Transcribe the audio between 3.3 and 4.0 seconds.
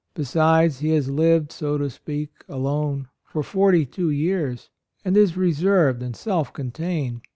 forty